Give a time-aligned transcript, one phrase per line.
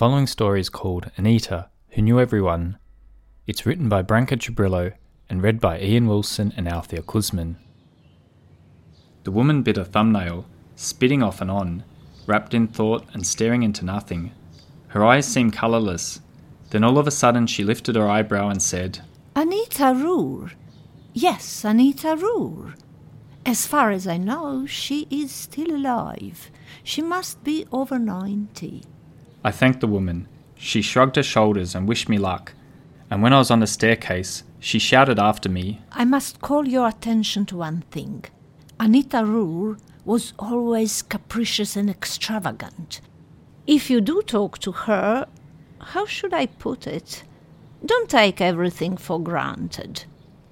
[0.00, 2.78] following story is called Anita, Who Knew Everyone.
[3.46, 4.94] It's written by Branka Cubrilo
[5.28, 7.56] and read by Ian Wilson and Althea Kuzman.
[9.24, 11.84] The woman bit a thumbnail, spitting off and on,
[12.26, 14.32] wrapped in thought and staring into nothing.
[14.88, 16.22] Her eyes seemed colourless.
[16.70, 19.00] Then all of a sudden she lifted her eyebrow and said,
[19.36, 20.52] Anita Roor.
[21.12, 22.74] Yes, Anita Roor.
[23.44, 26.50] As far as I know, she is still alive.
[26.82, 28.84] She must be over 90.
[29.42, 30.28] I thanked the woman.
[30.56, 32.52] She shrugged her shoulders and wished me luck.
[33.10, 36.86] And when I was on the staircase, she shouted after me, I must call your
[36.86, 38.24] attention to one thing.
[38.78, 43.00] Anita Roor was always capricious and extravagant.
[43.66, 45.26] If you do talk to her,
[45.80, 47.24] how should I put it?
[47.84, 50.04] Don't take everything for granted.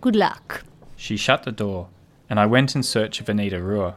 [0.00, 0.64] Good luck.
[0.96, 1.88] She shut the door,
[2.28, 3.94] and I went in search of Anita Roor.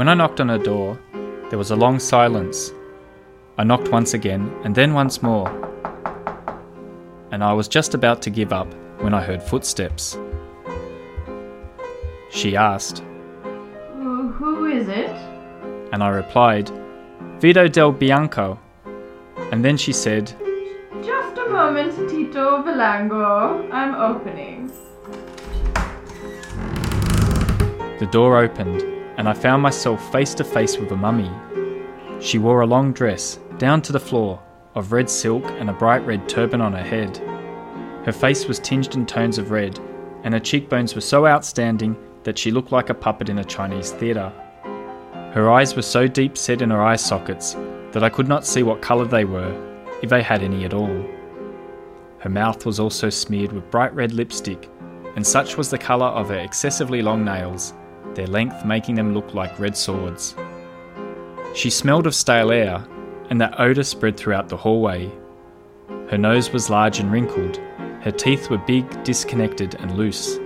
[0.00, 0.98] When I knocked on her door,
[1.50, 2.72] there was a long silence.
[3.58, 5.46] I knocked once again, and then once more.
[7.32, 10.16] And I was just about to give up when I heard footsteps.
[12.30, 13.02] She asked,
[13.98, 15.10] Who, is it?
[15.92, 16.70] and I replied,
[17.38, 18.58] Vito del Bianco.
[19.52, 20.32] And then she said,
[21.04, 23.70] Just a moment, Tito Velango.
[23.70, 24.72] I'm opening.
[27.98, 28.89] The door opened,
[29.20, 31.30] and I found myself face to face with a mummy.
[32.22, 34.40] She wore a long dress, down to the floor,
[34.74, 37.18] of red silk and a bright red turban on her head.
[38.06, 39.78] Her face was tinged in tones of red,
[40.24, 43.90] and her cheekbones were so outstanding that she looked like a puppet in a Chinese
[43.90, 44.32] theatre.
[45.34, 47.56] Her eyes were so deep set in her eye sockets
[47.92, 49.54] that I could not see what colour they were,
[50.00, 51.04] if they had any at all.
[52.20, 54.70] Her mouth was also smeared with bright red lipstick,
[55.14, 57.74] and such was the colour of her excessively long nails
[58.14, 60.34] their length making them look like red swords.
[61.54, 62.84] She smelled of stale air,
[63.28, 65.10] and that odour spread throughout the hallway.
[66.08, 67.60] Her nose was large and wrinkled,
[68.00, 70.38] her teeth were big, disconnected, and loose.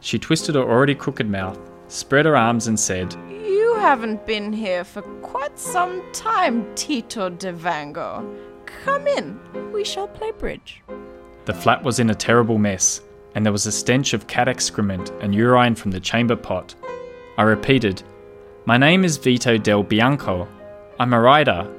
[0.00, 1.58] She twisted her already crooked mouth,
[1.88, 7.54] spread her arms, and said, You haven't been here for quite some time, Tito de
[7.54, 8.22] Vango.
[8.66, 9.40] Come in.
[9.72, 10.82] We shall play bridge.
[11.46, 13.00] The flat was in a terrible mess,
[13.34, 16.74] and there was a stench of cat excrement and urine from the chamber pot.
[17.36, 18.02] I repeated,
[18.64, 20.48] My name is Vito del Bianco.
[20.98, 21.72] I'm a writer.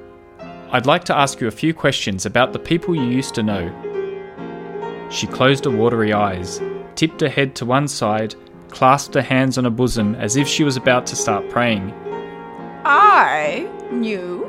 [0.72, 3.70] I'd like to ask you a few questions about the people you used to know.
[5.10, 6.62] She closed her watery eyes,
[6.94, 8.34] tipped her head to one side,
[8.68, 11.92] clasped her hands on her bosom as if she was about to start praying.
[12.84, 14.48] I knew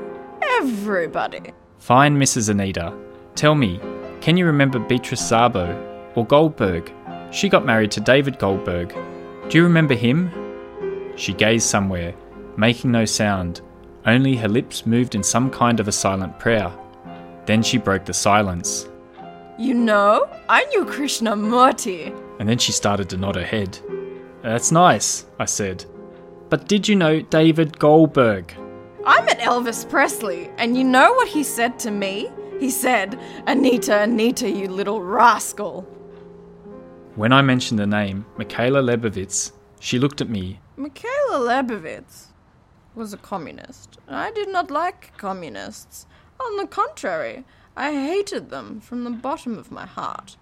[0.59, 1.53] everybody.
[1.79, 2.49] Fine, Mrs.
[2.49, 2.93] Anita.
[3.35, 3.79] Tell me,
[4.21, 6.91] can you remember Beatrice Szabo or Goldberg?
[7.31, 8.93] She got married to David Goldberg.
[9.49, 10.31] Do you remember him?
[11.15, 12.13] She gazed somewhere,
[12.57, 13.61] making no sound,
[14.05, 16.71] only her lips moved in some kind of a silent prayer.
[17.45, 18.87] Then she broke the silence,
[19.57, 22.13] You know, I knew Krishnamurti.
[22.39, 23.77] and then she started to nod her head.
[24.41, 25.85] That's nice, I said.
[26.49, 28.53] But did you know David Goldberg?
[29.05, 32.29] I met Elvis Presley, and you know what he said to me?
[32.59, 35.87] He said, Anita, Anita, you little rascal.
[37.15, 39.51] When I mentioned the name, Michaela Lebovitz,
[39.81, 40.61] she looked at me.
[40.77, 42.27] Michaela Lebovitz
[42.95, 43.97] was a communist.
[44.07, 46.05] I did not like communists.
[46.39, 47.43] On the contrary,
[47.75, 50.37] I hated them from the bottom of my heart.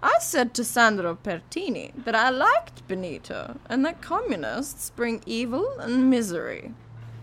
[0.00, 6.08] I said to Sandro Pertini that I liked Benito and that communists bring evil and
[6.08, 6.74] misery.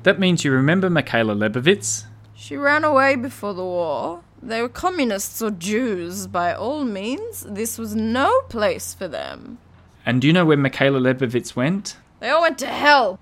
[0.04, 2.08] That means you remember Michaela Lebovitz?
[2.34, 4.25] She ran away before the war.
[4.42, 6.28] They were communists or Jews.
[6.28, 9.58] By all means, this was no place for them.
[10.06, 11.98] And do you know where Michaela Lebovitz went?
[12.20, 13.20] They all went to hell.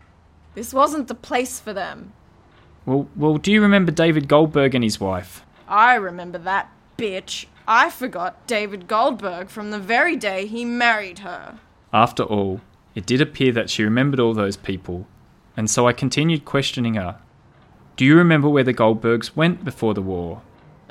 [0.56, 2.14] This wasn't the place for them.
[2.86, 5.46] Well, well, do you remember David Goldberg and his wife?
[5.68, 7.46] I remember that bitch.
[7.68, 11.60] I forgot David Goldberg from the very day he married her.
[11.94, 12.60] After all,
[12.94, 15.08] it did appear that she remembered all those people,
[15.56, 17.18] and so I continued questioning her.
[17.96, 20.42] Do you remember where the Goldbergs went before the war?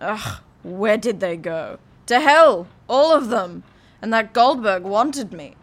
[0.03, 1.79] Ugh, where did they go?
[2.07, 3.63] To hell, all of them.
[4.03, 5.55] And that Goldberg wanted me.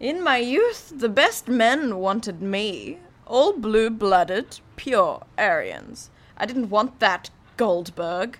[0.00, 2.98] In my youth, the best men wanted me.
[3.26, 6.10] All blue blooded, pure Aryans.
[6.38, 7.28] I didn't want that
[7.58, 8.38] Goldberg.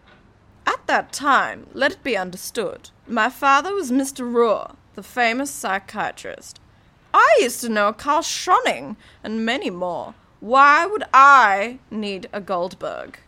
[0.67, 4.25] At that time, let it be understood, my father was Mr.
[4.25, 6.59] Rohr, the famous psychiatrist.
[7.13, 10.15] I used to know Carl Schroning and many more.
[10.41, 13.19] Why would I need a Goldberg?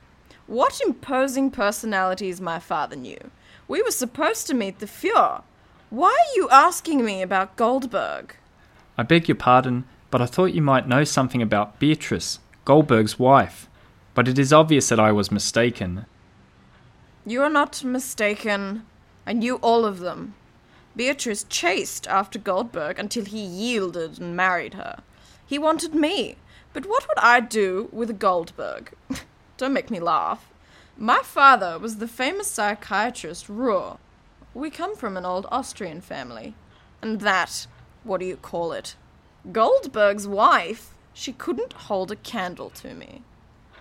[0.46, 3.30] What imposing personalities my father knew.
[3.66, 5.42] We were supposed to meet the Fuhrer.
[5.90, 8.36] Why are you asking me about Goldberg?
[8.96, 13.68] I beg your pardon, but I thought you might know something about Beatrice, Goldberg's wife.
[14.14, 16.06] But it is obvious that I was mistaken.
[17.26, 18.86] You are not mistaken.
[19.26, 20.34] I knew all of them.
[20.94, 25.02] Beatrice chased after Goldberg until he yielded and married her.
[25.44, 26.36] He wanted me,
[26.72, 28.92] but what would I do with Goldberg?
[29.56, 30.50] Don't make me laugh.
[30.98, 33.98] My father was the famous psychiatrist Ruhr.
[34.54, 36.54] We come from an old Austrian family.
[37.02, 37.66] And that,
[38.04, 38.96] what do you call it?
[39.52, 43.22] Goldberg's wife, she couldn't hold a candle to me.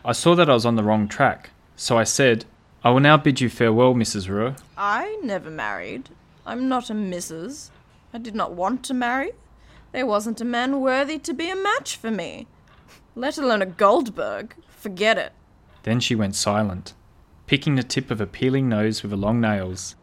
[0.03, 2.45] I saw that I was on the wrong track, so I said,
[2.83, 4.29] I will now bid you farewell, Mrs.
[4.29, 4.55] Ruhr.
[4.77, 6.09] I never married.
[6.45, 7.71] I'm not a Mrs.
[8.13, 9.31] I did not want to marry.
[9.91, 12.47] There wasn't a man worthy to be a match for me.
[13.15, 14.55] Let alone a Goldberg.
[14.69, 15.31] Forget it.
[15.85, 16.95] Then she went silent,
[17.45, 19.95] picking the tip of a peeling nose with her long nails,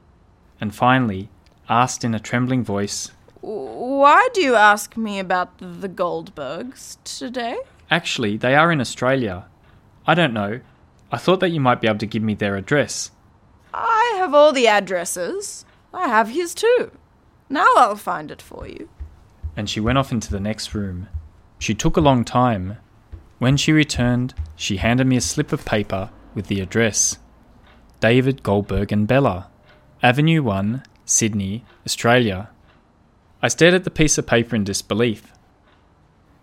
[0.61, 1.29] and finally
[1.69, 7.59] asked in a trembling voice, Why do you ask me about the Goldbergs today?
[7.91, 9.47] Actually, they are in Australia.
[10.07, 10.61] I don't know.
[11.11, 13.11] I thought that you might be able to give me their address.
[13.75, 15.65] I have all the addresses.
[15.93, 16.93] I have his too.
[17.49, 18.89] Now I'll find it for you.
[19.57, 21.09] And she went off into the next room.
[21.59, 22.77] She took a long time.
[23.43, 27.19] When she returned, she handed me a slip of paper with the address
[27.99, 29.51] David Goldberg and Bella,
[30.01, 32.51] Avenue 1, Sydney, Australia.
[33.43, 35.33] I stared at the piece of paper in disbelief.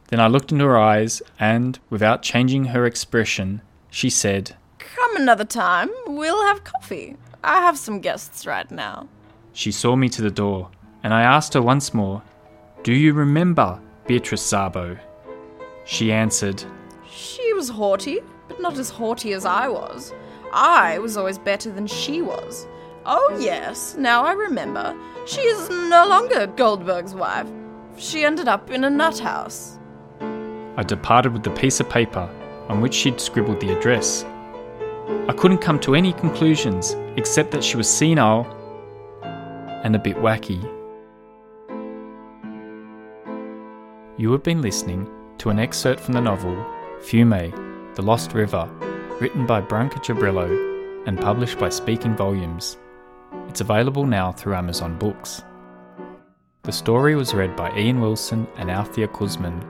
[0.10, 5.46] Then I looked into her eyes, and, without changing her expression, she said, Come another
[5.46, 5.90] time.
[6.06, 7.16] We'll have coffee.
[7.42, 9.08] I have some guests right now.
[9.54, 10.70] She saw me to the door,
[11.02, 12.22] and I asked her once more,
[12.84, 15.00] Do you remember Beatrice Szabo?
[15.86, 16.62] She answered,
[17.20, 20.14] She was haughty, but not as haughty as I was.
[20.54, 22.66] I was always better than she was.
[23.06, 24.96] Oh, yes, now I remember.
[25.26, 27.48] She is no longer Goldberg's wife.
[27.98, 29.78] She ended up in a nut house.
[30.22, 32.30] I departed with the piece of paper
[32.70, 34.24] on which she'd scribbled the address.
[35.28, 38.46] I couldn't come to any conclusions except that she was senile
[39.84, 40.64] and a bit wacky.
[44.18, 46.56] You have been listening to an excerpt from the novel
[47.02, 48.70] Fiume, The Lost River,
[49.20, 52.78] written by Branka Cubrilo and published by Speaking Volumes.
[53.48, 55.44] It's available now through Amazon Books.
[56.64, 59.64] The story was read by Ian Wilson and Althea Kuzman,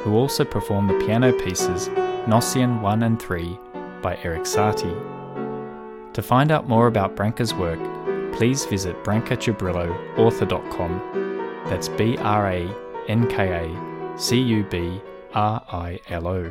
[0.00, 1.88] who also performed the piano pieces
[2.26, 3.58] Gnossienne 1 and 3
[4.02, 4.96] by Erik Satie.
[6.14, 7.78] To find out more about Branka's work,
[8.34, 11.62] please visit brankacubriloauthor.com.
[11.66, 12.68] That's B R A
[13.08, 15.00] N K A C U B
[15.34, 16.50] R I L O.